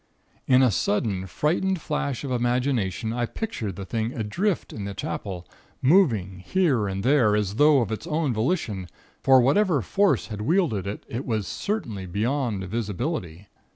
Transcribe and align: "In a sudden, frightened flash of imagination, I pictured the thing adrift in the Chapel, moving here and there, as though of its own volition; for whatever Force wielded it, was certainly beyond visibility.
"In 0.47 0.63
a 0.63 0.71
sudden, 0.71 1.27
frightened 1.27 1.79
flash 1.79 2.23
of 2.23 2.31
imagination, 2.31 3.13
I 3.13 3.27
pictured 3.27 3.75
the 3.75 3.85
thing 3.85 4.13
adrift 4.13 4.73
in 4.73 4.85
the 4.85 4.95
Chapel, 4.95 5.47
moving 5.79 6.39
here 6.39 6.87
and 6.87 7.03
there, 7.03 7.35
as 7.35 7.57
though 7.57 7.81
of 7.81 7.91
its 7.91 8.07
own 8.07 8.33
volition; 8.33 8.87
for 9.21 9.39
whatever 9.41 9.83
Force 9.83 10.31
wielded 10.31 10.87
it, 10.87 11.23
was 11.23 11.45
certainly 11.45 12.07
beyond 12.07 12.63
visibility. 12.63 13.45